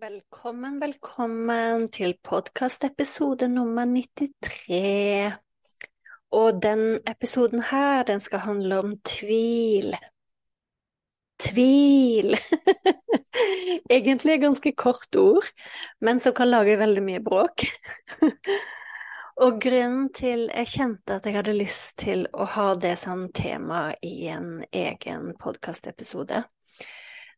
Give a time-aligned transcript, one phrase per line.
[0.00, 5.36] Velkommen, velkommen til podkastepisode nummer 93.
[6.34, 9.94] Og den episoden her, den skal handle om tvil.
[11.38, 12.34] Tvil!
[13.96, 15.46] Egentlig ganske kort ord,
[16.00, 17.66] men som kan lage veldig mye bråk.
[19.46, 23.92] Og grunnen til jeg kjente at jeg hadde lyst til å ha det som tema
[24.02, 26.42] i en egen podkastepisode,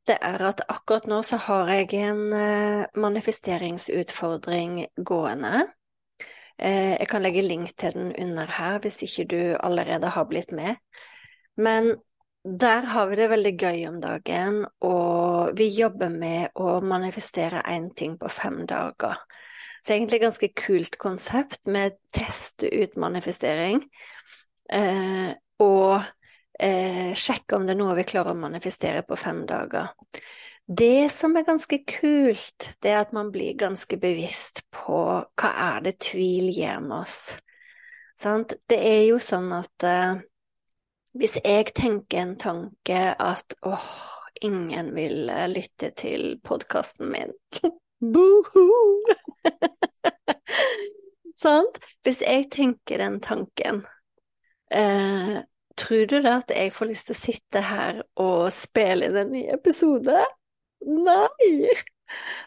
[0.06, 5.66] det er at akkurat nå så har jeg en eh, manifesteringsutfordring gående.
[6.58, 10.52] Eh, jeg kan legge link til den under her hvis ikke du allerede har blitt
[10.56, 10.76] med.
[11.56, 11.96] Men
[12.46, 17.88] der har vi det veldig gøy om dagen, og vi jobber med å manifestere én
[17.98, 19.18] ting på fem dager.
[19.82, 23.82] Så egentlig et ganske kult konsept med teste ut manifestering.
[24.70, 26.06] Eh, og
[26.58, 29.92] eh, sjekke om det er noe vi klarer å manifestere på fem dager.
[30.66, 35.84] Det som er ganske kult, det er at man blir ganske bevisst på hva er
[35.84, 37.20] det tvil gjør med oss.
[38.18, 38.56] Sant?
[38.66, 40.18] Det er jo sånn at eh,
[41.16, 43.90] hvis jeg tenker en tanke at åh,
[44.44, 47.32] ingen vil eh, lytte til podkasten min
[48.12, 48.66] Boho!
[51.44, 51.78] Sant?
[52.04, 53.84] Hvis jeg tenker den tanken
[54.72, 55.44] eh,
[55.76, 59.34] Tror du da at jeg får lyst til å sitte her og spille inn en
[59.34, 60.22] ny episode?
[60.86, 61.68] Nei!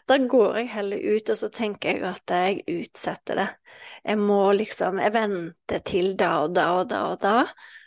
[0.08, 3.48] Da går jeg heller ut, og så tenker jeg at jeg utsetter det.
[4.08, 7.34] Jeg må liksom Jeg venter til da og da og da og da,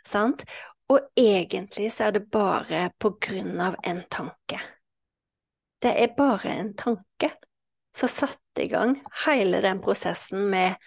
[0.05, 0.45] sant?
[0.93, 4.59] Og egentlig så er det bare på grunn av en tanke.
[5.83, 7.31] Det er bare en tanke
[7.97, 10.77] som satte i gang hele den prosessen med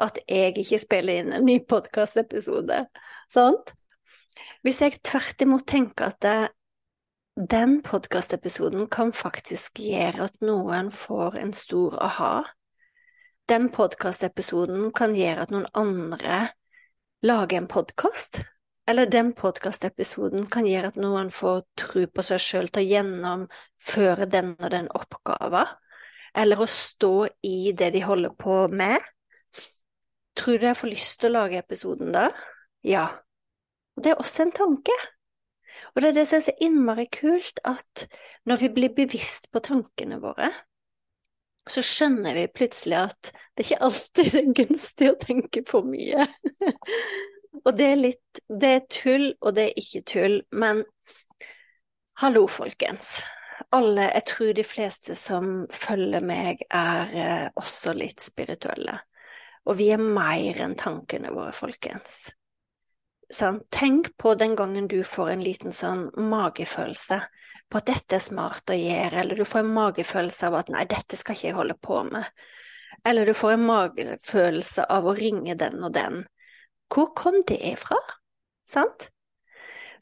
[0.00, 2.86] at jeg ikke spiller inn en ny podkastepisode,
[3.30, 3.74] sant?
[4.62, 6.40] Hvis jeg tvert imot tenker at det,
[7.50, 12.34] den podkastepisoden kan faktisk gjøre at noen får en stor aha,
[13.48, 16.42] den podkastepisoden kan gjøre at noen andre
[17.26, 18.42] lager en podkast,
[18.88, 24.28] eller den podkastepisoden kan gjøre at noen får tro på seg sjøl til å gjennomføre
[24.30, 25.74] den og den oppgaven,
[26.36, 27.14] eller å stå
[27.46, 28.98] i det de holder på med.
[30.38, 32.30] Tror du jeg får lyst til å lage episoden da?
[32.86, 33.08] Ja,
[33.96, 34.94] og det er også en tanke.
[35.92, 38.06] Og det er det som er så innmari kult, at
[38.48, 40.48] når vi blir bevisst på tankene våre,
[41.68, 46.26] så skjønner vi plutselig at det ikke alltid er gunstig å tenke for mye.
[47.66, 50.82] og det er litt Det er tull, og det er ikke tull, men
[52.22, 53.20] hallo, folkens.
[53.72, 58.98] Alle, jeg tror de fleste som følger meg, er eh, også litt spirituelle.
[59.68, 62.32] Og vi er mer enn tankene våre, folkens.
[63.32, 67.22] Sånn, tenk på den gangen du får en liten sånn magefølelse
[67.72, 70.82] på at dette er smart å gjøre, eller du får en magefølelse av at nei,
[70.90, 72.28] dette skal ikke jeg holde på med,
[73.08, 76.20] eller du får en magefølelse av å ringe den og den.
[76.92, 77.96] Hvor kom det ifra?
[78.68, 79.08] Sant?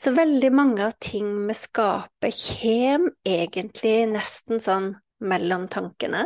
[0.01, 6.25] Så veldig mange av ting vi skaper, kommer egentlig nesten sånn mellom tankene.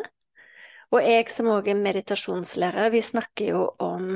[0.94, 4.14] Og jeg som òg er meditasjonslærer, vi snakker jo om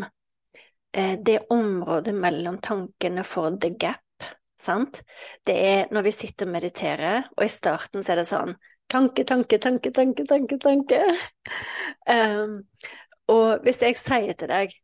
[1.25, 4.27] det området mellom tankene for the gap,
[4.59, 5.03] sant,
[5.47, 8.57] det er når vi sitter og mediterer, og i starten så er det sånn
[8.91, 11.01] tanke, tanke, tanke, tanke, tanke, tanke.
[12.09, 12.61] Um,
[13.35, 14.77] og hvis jeg sier til deg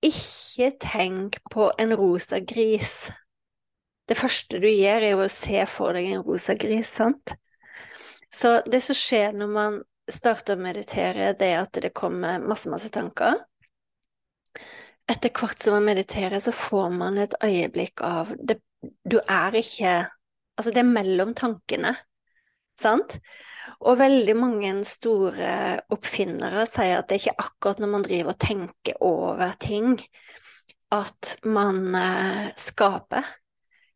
[0.00, 3.10] ikke tenk på en rosa gris.
[4.08, 7.34] Det første du gjør, er jo å se for deg en rosa gris, sant?
[8.32, 9.78] Så det som skjer når man
[10.10, 13.36] starter å meditere, det er at det kommer masse, masse tanker.
[15.10, 20.08] Etter hvert som man mediterer, så får man et øyeblikk av det, Du er ikke
[20.60, 21.94] Altså, det er mellom tankene,
[22.76, 23.14] sant?
[23.80, 25.52] Og veldig mange store
[25.94, 29.94] oppfinnere sier at det er ikke akkurat når man driver og tenker over ting,
[30.92, 33.30] at man eh, skaper.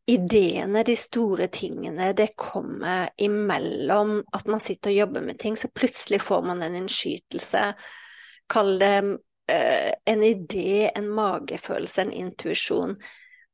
[0.09, 5.69] Ideene, de store tingene, det kommer imellom at man sitter og jobber med ting, så
[5.69, 7.71] plutselig får man en innskytelse.
[8.49, 8.97] Kall det
[9.46, 12.96] en idé, en magefølelse, en intuisjon.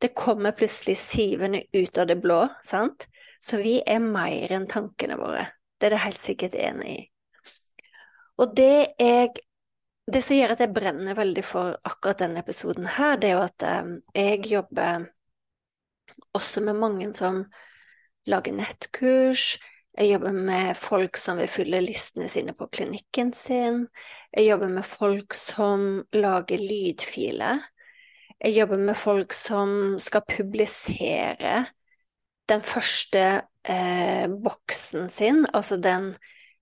[0.00, 3.08] Det kommer plutselig sivende ut av det blå, sant?
[3.40, 5.46] Så vi er mer enn tankene våre.
[5.80, 7.00] Det er det helt sikkert enig i.
[8.40, 9.46] Og det jeg
[10.10, 13.42] Det som gjør at jeg brenner veldig for akkurat denne episoden her, det er jo
[13.44, 15.04] at eh, jeg jobber
[16.34, 17.44] også med mange som
[18.26, 19.60] lager nettkurs.
[19.98, 23.84] Jeg jobber med folk som vil fylle listene sine på klinikken sin.
[24.30, 27.64] Jeg jobber med folk som lager lydfiler.
[28.40, 31.64] Jeg jobber med folk som skal publisere
[32.48, 33.24] den første
[33.68, 36.14] eh, boksen sin, altså den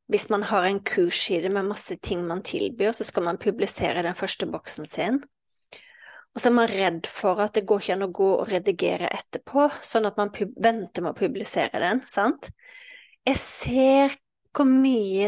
[0.08, 4.14] Hvis man har en kursside med masse ting man tilbyr, så skal man publisere den
[4.14, 5.18] første boksen sin.
[6.34, 9.10] Og så er man redd for at det går ikke an å gå og redigere
[9.12, 12.48] etterpå, sånn at man venter med å publisere den, sant?
[13.28, 14.14] Jeg ser
[14.56, 15.26] hvor mye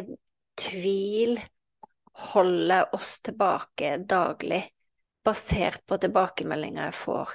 [0.56, 1.34] tvil
[2.30, 4.62] holder oss tilbake daglig,
[5.26, 7.34] basert på tilbakemeldinger jeg får.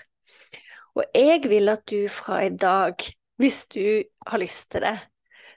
[0.97, 2.97] Og jeg vil at du fra i dag,
[3.38, 4.95] hvis du har lyst til det,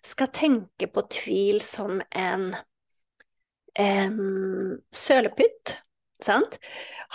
[0.05, 2.50] skal tenke på tvil som en,
[3.81, 4.20] en
[4.93, 5.78] sølepytt,
[6.20, 6.60] sant?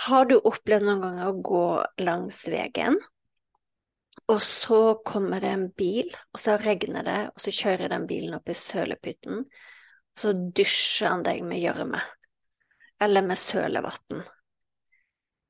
[0.08, 1.66] Har du opplevd noen ganger å gå
[2.02, 2.98] langs veien,
[4.32, 8.36] og så kommer det en bil, og så regner det, og så kjører den bilen
[8.38, 12.00] opp i sølepytten, og så dusjer han deg med gjørme,
[13.04, 14.22] eller med sølevann.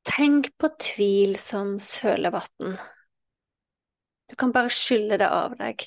[0.05, 2.75] Tenk på tvil som sølevann.
[4.29, 5.87] Du kan bare skylle det av deg,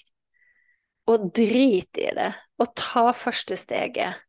[1.11, 4.23] og drite i det, og ta første steget.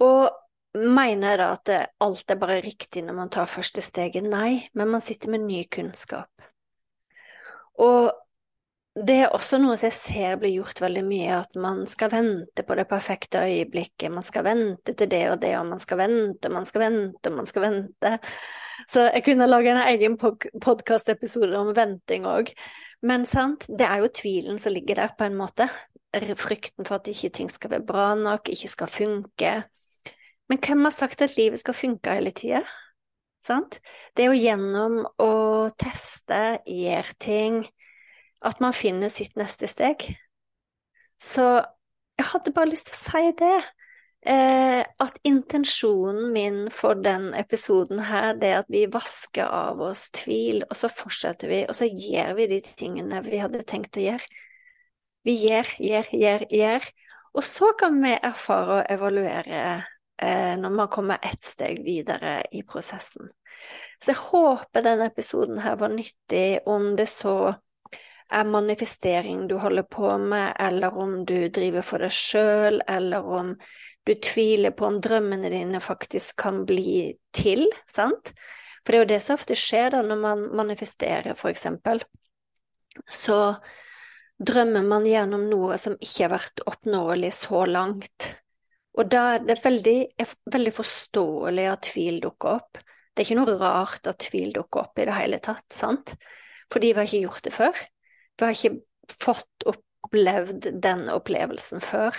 [0.00, 0.30] Og
[0.78, 1.72] mener jeg da at
[2.06, 4.24] alt er bare riktig når man tar første steget?
[4.30, 6.30] Nei, men man sitter med ny kunnskap.
[7.80, 8.10] Og
[9.06, 12.64] det er også noe som jeg ser blir gjort veldig mye, at man skal vente
[12.66, 16.50] på det perfekte øyeblikket, man skal vente til det og det, og man skal vente,
[16.52, 18.12] man skal vente, man skal vente.
[18.90, 22.50] Så jeg kunne lage en egen podkastepisode om venting òg.
[23.06, 25.68] Men sant, det er jo tvilen som ligger der, på en måte.
[26.36, 29.52] Frykten for at ikke ting skal være bra nok, ikke skal funke.
[30.50, 32.64] Men hvem har sagt at livet skal funke hele tida?
[33.50, 33.80] Sant?
[34.14, 35.32] Det er jo gjennom å
[35.80, 37.60] teste, gjøre ting,
[38.46, 40.06] at man finner sitt neste steg.
[41.20, 41.46] Så
[42.20, 43.56] jeg hadde bare lyst til å si det
[44.28, 50.08] eh, at intensjonen min for den episoden her, det er at vi vasker av oss
[50.16, 54.04] tvil, og så fortsetter vi, og så gjør vi de tingene vi hadde tenkt å
[54.04, 54.30] gjøre.
[55.26, 56.86] Vi gjør, gjør, gjør, gjør.
[57.36, 59.64] Og så kan vi erfare og evaluere
[60.22, 63.28] eh, når man kommer ett steg videre i prosessen.
[64.02, 67.54] Så jeg håper denne episoden her var nyttig, om det så
[68.30, 73.54] er manifestering du holder på med, eller om du driver for deg sjøl, eller om
[74.06, 78.32] du tviler på om drømmene dine faktisk kan bli til, sant?
[78.80, 82.00] For det er jo det som ofte skjer da når man manifesterer, for eksempel.
[83.10, 83.54] Så
[84.40, 88.30] drømmer man gjennom noe som ikke har vært oppnåelig så langt.
[88.98, 89.98] Og da er det veldig,
[90.50, 92.80] veldig forståelig at tvil dukker opp.
[93.14, 96.14] Det er ikke noe rart at tvil dukker opp i det hele tatt, sant?
[96.70, 97.80] Fordi vi har ikke gjort det før.
[98.38, 98.76] Vi har ikke
[99.10, 102.16] fått opplevd den opplevelsen før.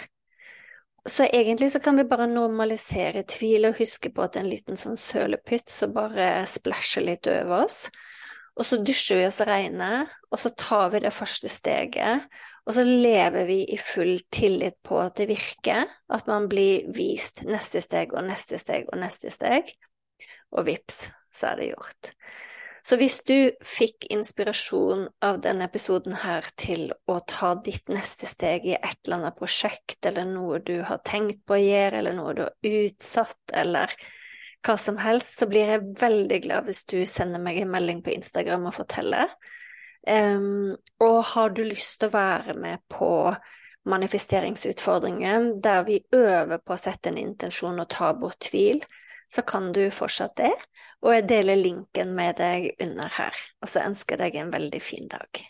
[1.10, 4.52] Så egentlig så kan vi bare normalisere tvil og huske på at det er en
[4.52, 7.88] liten sånn sølepytt som bare splæsjer litt over oss.
[8.60, 12.28] Og så dusjer vi oss reine, og så tar vi det første steget.
[12.68, 17.42] Og så lever vi i full tillit på at det virker, at man blir vist
[17.48, 19.72] neste steg og neste steg og neste steg.
[20.52, 22.14] Og vips, så er det gjort.
[22.82, 28.66] Så hvis du fikk inspirasjon av denne episoden her til å ta ditt neste steg
[28.66, 32.34] i et eller annet prosjekt, eller noe du har tenkt på å gjøre, eller noe
[32.38, 33.94] du har utsatt, eller
[34.66, 38.14] hva som helst, så blir jeg veldig glad hvis du sender meg en melding på
[38.16, 39.30] Instagram og forteller.
[40.02, 43.12] Um, og har du lyst til å være med på
[43.90, 48.82] manifesteringsutfordringen, der vi øver på å sette en intensjon og ta bort tvil,
[49.32, 50.54] så kan du fortsatt det
[51.02, 53.38] og jeg deler linken med deg under her.
[53.62, 55.42] Og så ønsker jeg deg en veldig fin dag.